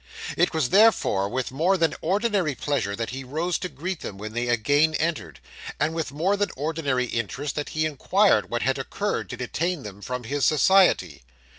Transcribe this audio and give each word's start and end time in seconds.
It 0.35 0.51
was, 0.51 0.69
therefore, 0.69 1.29
with 1.29 1.51
more 1.51 1.77
than 1.77 1.93
ordinary 2.01 2.55
pleasure 2.55 2.95
that 2.95 3.11
he 3.11 3.23
rose 3.23 3.59
to 3.59 3.69
greet 3.69 3.99
them 3.99 4.17
when 4.17 4.33
they 4.33 4.47
again 4.47 4.95
entered; 4.95 5.39
and 5.79 5.93
with 5.93 6.11
more 6.11 6.35
than 6.35 6.49
ordinary 6.57 7.05
interest 7.05 7.53
that 7.53 7.69
he 7.69 7.85
inquired 7.85 8.49
what 8.49 8.63
had 8.63 8.79
occurred 8.79 9.29
to 9.29 9.37
detain 9.37 9.83
them 9.83 10.01
from 10.01 10.23
his 10.23 10.43
society. 10.43 11.21